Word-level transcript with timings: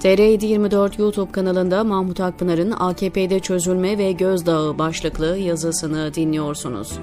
TR724 0.00 1.00
YouTube 1.00 1.32
kanalında 1.32 1.84
Mahmut 1.84 2.20
Akpınar'ın 2.20 2.70
AKP'de 2.70 3.40
çözülme 3.40 3.98
ve 3.98 4.12
gözdağı 4.12 4.78
başlıklı 4.78 5.38
yazısını 5.38 6.14
dinliyorsunuz. 6.14 6.98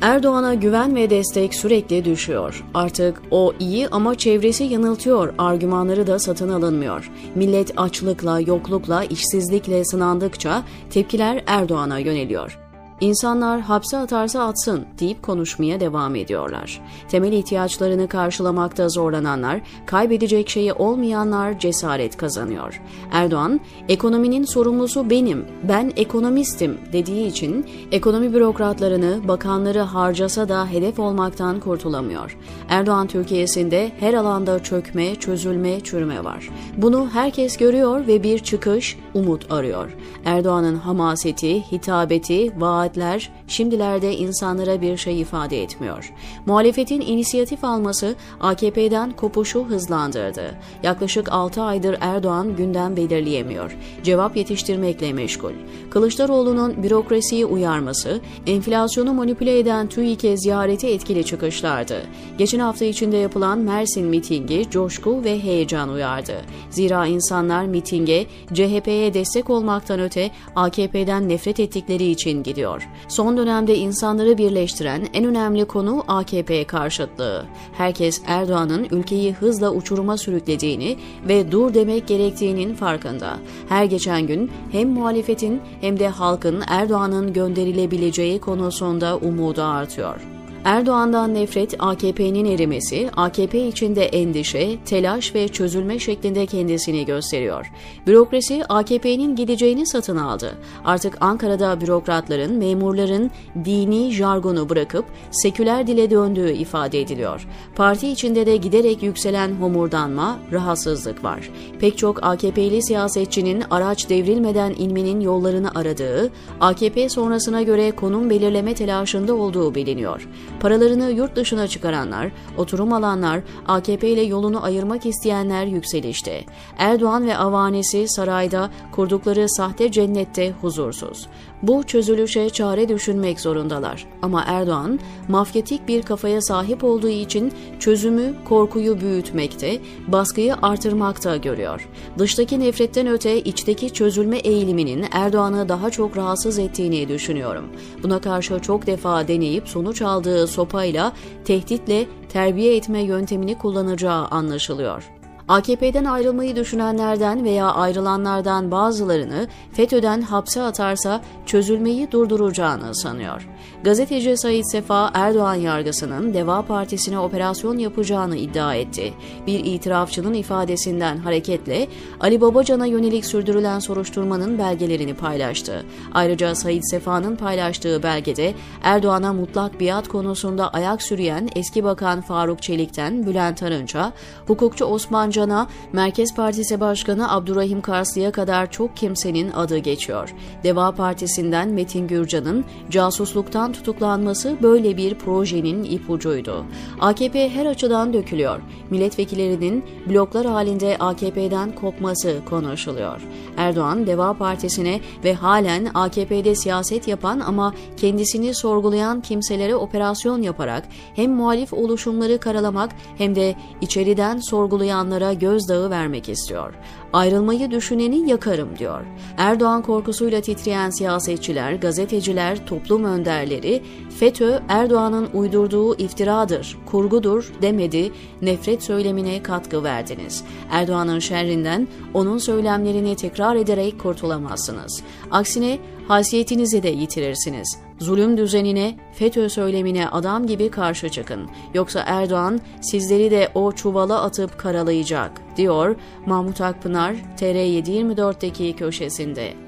Erdoğan'a 0.00 0.54
güven 0.54 0.96
ve 0.96 1.10
destek 1.10 1.54
sürekli 1.54 2.04
düşüyor. 2.04 2.64
Artık 2.74 3.22
o 3.30 3.52
iyi 3.60 3.88
ama 3.88 4.14
çevresi 4.14 4.64
yanıltıyor 4.64 5.34
argümanları 5.38 6.06
da 6.06 6.18
satın 6.18 6.48
alınmıyor. 6.48 7.10
Millet 7.34 7.72
açlıkla, 7.76 8.40
yoklukla, 8.40 9.04
işsizlikle 9.04 9.84
sınandıkça 9.84 10.62
tepkiler 10.90 11.44
Erdoğan'a 11.46 11.98
yöneliyor. 11.98 12.67
İnsanlar 13.00 13.60
hapse 13.60 13.96
atarsa 13.96 14.46
atsın 14.46 14.86
deyip 15.00 15.22
konuşmaya 15.22 15.80
devam 15.80 16.14
ediyorlar. 16.14 16.80
Temel 17.08 17.32
ihtiyaçlarını 17.32 18.08
karşılamakta 18.08 18.88
zorlananlar, 18.88 19.60
kaybedecek 19.86 20.48
şeyi 20.48 20.72
olmayanlar 20.72 21.58
cesaret 21.58 22.16
kazanıyor. 22.16 22.82
Erdoğan, 23.12 23.60
ekonominin 23.88 24.44
sorumlusu 24.44 25.10
benim, 25.10 25.46
ben 25.68 25.92
ekonomistim 25.96 26.78
dediği 26.92 27.26
için 27.26 27.66
ekonomi 27.92 28.34
bürokratlarını, 28.34 29.28
bakanları 29.28 29.80
harcasa 29.80 30.48
da 30.48 30.66
hedef 30.66 30.98
olmaktan 30.98 31.60
kurtulamıyor. 31.60 32.36
Erdoğan 32.68 33.06
Türkiye'sinde 33.06 33.92
her 34.00 34.14
alanda 34.14 34.62
çökme, 34.62 35.14
çözülme, 35.14 35.80
çürüme 35.80 36.24
var. 36.24 36.48
Bunu 36.76 37.08
herkes 37.12 37.56
görüyor 37.56 38.06
ve 38.06 38.22
bir 38.22 38.38
çıkış, 38.38 38.98
umut 39.14 39.52
arıyor. 39.52 39.96
Erdoğan'ın 40.24 40.76
hamaseti, 40.76 41.62
hitabeti, 41.72 42.60
vaat 42.60 42.87
vaatler 42.88 43.30
şimdilerde 43.46 44.16
insanlara 44.16 44.80
bir 44.80 44.96
şey 44.96 45.20
ifade 45.20 45.62
etmiyor. 45.62 46.12
Muhalefetin 46.46 47.00
inisiyatif 47.00 47.64
alması 47.64 48.14
AKP'den 48.40 49.10
kopuşu 49.10 49.64
hızlandırdı. 49.64 50.54
Yaklaşık 50.82 51.32
6 51.32 51.62
aydır 51.62 51.96
Erdoğan 52.00 52.56
gündem 52.56 52.96
belirleyemiyor. 52.96 53.76
Cevap 54.02 54.36
yetiştirmekle 54.36 55.12
meşgul. 55.12 55.52
Kılıçdaroğlu'nun 55.90 56.82
bürokrasiyi 56.82 57.46
uyarması, 57.46 58.20
enflasyonu 58.46 59.14
manipüle 59.14 59.58
eden 59.58 59.86
TÜİK'e 59.86 60.36
ziyareti 60.36 60.86
etkili 60.86 61.24
çıkışlardı. 61.24 62.02
Geçen 62.38 62.58
hafta 62.58 62.84
içinde 62.84 63.16
yapılan 63.16 63.58
Mersin 63.58 64.06
mitingi 64.06 64.70
coşku 64.70 65.24
ve 65.24 65.42
heyecan 65.42 65.88
uyardı. 65.88 66.34
Zira 66.70 67.06
insanlar 67.06 67.64
mitinge 67.64 68.26
CHP'ye 68.54 69.14
destek 69.14 69.50
olmaktan 69.50 70.00
öte 70.00 70.30
AKP'den 70.56 71.28
nefret 71.28 71.60
ettikleri 71.60 72.10
için 72.10 72.42
gidiyor 72.42 72.77
ediyor. 72.78 72.88
Son 73.08 73.36
dönemde 73.36 73.76
insanları 73.76 74.38
birleştiren 74.38 75.08
en 75.14 75.24
önemli 75.24 75.64
konu 75.64 76.04
AKP 76.08 76.64
karşıtlığı. 76.64 77.44
Herkes 77.72 78.22
Erdoğan'ın 78.26 78.86
ülkeyi 78.90 79.32
hızla 79.32 79.70
uçuruma 79.70 80.16
sürüklediğini 80.16 80.96
ve 81.28 81.52
dur 81.52 81.74
demek 81.74 82.06
gerektiğinin 82.06 82.74
farkında. 82.74 83.38
Her 83.68 83.84
geçen 83.84 84.26
gün 84.26 84.50
hem 84.72 84.88
muhalefetin 84.88 85.60
hem 85.80 85.98
de 85.98 86.08
halkın 86.08 86.62
Erdoğan'ın 86.68 87.32
gönderilebileceği 87.32 88.40
konusunda 88.40 89.16
umudu 89.16 89.62
artıyor. 89.62 90.37
Erdoğan'dan 90.64 91.34
nefret 91.34 91.74
AKP'nin 91.78 92.44
erimesi, 92.44 93.10
AKP 93.16 93.66
içinde 93.66 94.04
endişe, 94.04 94.84
telaş 94.84 95.34
ve 95.34 95.48
çözülme 95.48 95.98
şeklinde 95.98 96.46
kendisini 96.46 97.06
gösteriyor. 97.06 97.66
Bürokrasi 98.06 98.64
AKP'nin 98.68 99.36
gideceğini 99.36 99.86
satın 99.86 100.16
aldı. 100.16 100.52
Artık 100.84 101.16
Ankara'da 101.20 101.80
bürokratların, 101.80 102.54
memurların 102.54 103.30
dini 103.64 104.12
jargonu 104.12 104.68
bırakıp 104.68 105.04
seküler 105.30 105.86
dile 105.86 106.10
döndüğü 106.10 106.52
ifade 106.52 107.00
ediliyor. 107.00 107.46
Parti 107.76 108.08
içinde 108.08 108.46
de 108.46 108.56
giderek 108.56 109.02
yükselen 109.02 109.52
homurdanma, 109.60 110.38
rahatsızlık 110.52 111.24
var. 111.24 111.50
Pek 111.80 111.98
çok 111.98 112.22
AKP'li 112.22 112.82
siyasetçinin 112.82 113.64
araç 113.70 114.08
devrilmeden 114.08 114.74
inmenin 114.78 115.20
yollarını 115.20 115.70
aradığı, 115.74 116.30
AKP 116.60 117.08
sonrasına 117.08 117.62
göre 117.62 117.90
konum 117.90 118.30
belirleme 118.30 118.74
telaşında 118.74 119.34
olduğu 119.34 119.74
biliniyor. 119.74 120.28
Paralarını 120.60 121.10
yurt 121.10 121.36
dışına 121.36 121.68
çıkaranlar, 121.68 122.30
oturum 122.56 122.92
alanlar, 122.92 123.40
AKP 123.66 124.08
ile 124.08 124.22
yolunu 124.22 124.64
ayırmak 124.64 125.06
isteyenler 125.06 125.66
yükselişte. 125.66 126.44
Erdoğan 126.78 127.26
ve 127.26 127.36
avanesi 127.36 128.08
sarayda 128.08 128.70
kurdukları 128.92 129.48
sahte 129.48 129.92
cennette 129.92 130.50
huzursuz. 130.50 131.26
Bu 131.62 131.82
çözülüşe 131.82 132.50
çare 132.50 132.88
düşünmek 132.88 133.40
zorundalar. 133.40 134.06
Ama 134.22 134.44
Erdoğan, 134.46 135.00
mafyatik 135.28 135.88
bir 135.88 136.02
kafaya 136.02 136.42
sahip 136.42 136.84
olduğu 136.84 137.08
için 137.08 137.52
çözümü 137.80 138.34
korkuyu 138.44 139.00
büyütmekte, 139.00 139.78
baskıyı 140.08 140.54
artırmakta 140.62 141.36
görüyor. 141.36 141.88
Dıştaki 142.18 142.60
nefretten 142.60 143.06
öte 143.06 143.42
içteki 143.42 143.92
çözülme 143.92 144.38
eğiliminin 144.38 145.04
Erdoğan'ı 145.12 145.68
daha 145.68 145.90
çok 145.90 146.16
rahatsız 146.16 146.58
ettiğini 146.58 147.08
düşünüyorum. 147.08 147.64
Buna 148.02 148.20
karşı 148.20 148.58
çok 148.58 148.86
defa 148.86 149.28
deneyip 149.28 149.68
sonuç 149.68 150.02
aldığı 150.02 150.46
sopayla, 150.46 151.12
tehditle 151.44 152.06
terbiye 152.28 152.76
etme 152.76 153.02
yöntemini 153.02 153.58
kullanacağı 153.58 154.26
anlaşılıyor. 154.26 155.17
AKP'den 155.48 156.04
ayrılmayı 156.04 156.56
düşünenlerden 156.56 157.44
veya 157.44 157.66
ayrılanlardan 157.66 158.70
bazılarını 158.70 159.48
FETÖ'den 159.72 160.22
hapse 160.22 160.62
atarsa 160.62 161.20
çözülmeyi 161.46 162.12
durduracağını 162.12 162.94
sanıyor. 162.94 163.48
Gazeteci 163.84 164.36
Said 164.36 164.64
Sefa 164.64 165.10
Erdoğan 165.14 165.54
yargısının 165.54 166.34
Deva 166.34 166.62
Partisi'ne 166.62 167.18
operasyon 167.18 167.78
yapacağını 167.78 168.36
iddia 168.36 168.74
etti. 168.74 169.12
Bir 169.46 169.64
itirafçının 169.64 170.34
ifadesinden 170.34 171.16
hareketle 171.16 171.88
Ali 172.20 172.40
Babacan'a 172.40 172.86
yönelik 172.86 173.24
sürdürülen 173.24 173.78
soruşturmanın 173.78 174.58
belgelerini 174.58 175.14
paylaştı. 175.14 175.84
Ayrıca 176.14 176.54
Said 176.54 176.82
Sefa'nın 176.82 177.36
paylaştığı 177.36 178.02
belgede 178.02 178.54
Erdoğan'a 178.82 179.32
mutlak 179.32 179.80
biat 179.80 180.08
konusunda 180.08 180.70
ayak 180.70 181.02
sürüyen 181.02 181.48
eski 181.56 181.84
bakan 181.84 182.20
Faruk 182.20 182.62
Çelik'ten 182.62 183.26
Bülent 183.26 183.62
Arınç'a, 183.62 184.12
hukukçu 184.46 184.84
Osman 184.84 185.30
Can'a, 185.38 185.66
Merkez 185.92 186.34
Partisi 186.34 186.80
Başkanı 186.80 187.32
Abdurrahim 187.32 187.80
Karslı'ya 187.80 188.32
kadar 188.32 188.70
çok 188.70 188.96
kimsenin 188.96 189.50
adı 189.50 189.78
geçiyor. 189.78 190.34
Deva 190.64 190.92
Partisi'nden 190.92 191.68
Metin 191.68 192.08
Gürcan'ın 192.08 192.64
casusluktan 192.90 193.72
tutuklanması 193.72 194.56
böyle 194.62 194.96
bir 194.96 195.14
projenin 195.14 195.84
ipucuydu. 195.84 196.64
AKP 197.00 197.48
her 197.48 197.66
açıdan 197.66 198.12
dökülüyor. 198.12 198.60
Milletvekillerinin 198.90 199.84
bloklar 200.08 200.46
halinde 200.46 200.96
AKP'den 201.00 201.74
kopması 201.74 202.40
konuşuluyor. 202.50 203.20
Erdoğan, 203.56 204.06
Deva 204.06 204.34
Partisi'ne 204.34 205.00
ve 205.24 205.34
halen 205.34 205.90
AKP'de 205.94 206.54
siyaset 206.54 207.08
yapan 207.08 207.40
ama 207.40 207.74
kendisini 207.96 208.54
sorgulayan 208.54 209.20
kimselere 209.20 209.76
operasyon 209.76 210.42
yaparak 210.42 210.84
hem 211.14 211.32
muhalif 211.32 211.72
oluşumları 211.72 212.40
karalamak 212.40 212.90
hem 213.18 213.34
de 213.34 213.54
içeriden 213.80 214.38
sorgulayanlara 214.38 215.27
onlara 215.28 215.32
gözdağı 215.32 215.90
vermek 215.90 216.28
istiyor. 216.28 216.74
Ayrılmayı 217.12 217.70
düşüneni 217.70 218.30
yakarım 218.30 218.78
diyor. 218.78 219.04
Erdoğan 219.36 219.82
korkusuyla 219.82 220.40
titreyen 220.40 220.90
siyasetçiler, 220.90 221.72
gazeteciler, 221.72 222.66
toplum 222.66 223.04
önderleri 223.04 223.82
FETÖ 224.18 224.60
Erdoğan'ın 224.68 225.28
uydurduğu 225.34 225.96
iftiradır, 225.96 226.76
kurgudur 226.86 227.52
demedi, 227.62 228.12
nefret 228.42 228.82
söylemine 228.82 229.42
katkı 229.42 229.84
verdiniz. 229.84 230.44
Erdoğan'ın 230.70 231.18
şerrinden 231.18 231.88
onun 232.14 232.38
söylemlerini 232.38 233.16
tekrar 233.16 233.56
ederek 233.56 234.00
kurtulamazsınız. 234.00 235.02
Aksine 235.30 235.78
haysiyetinizi 236.08 236.82
de 236.82 236.88
yitirirsiniz. 236.88 237.87
Zulüm 237.98 238.36
düzenine, 238.36 238.96
FETÖ 239.12 239.48
söylemine 239.48 240.08
adam 240.08 240.46
gibi 240.46 240.70
karşı 240.70 241.08
çıkın. 241.08 241.50
Yoksa 241.74 242.02
Erdoğan 242.06 242.60
sizleri 242.80 243.30
de 243.30 243.48
o 243.54 243.72
çuvala 243.72 244.22
atıp 244.22 244.58
karalayacak, 244.58 245.30
diyor 245.56 245.96
Mahmut 246.26 246.60
Akpınar 246.60 247.14
TR724'deki 247.38 248.76
köşesinde. 248.76 249.67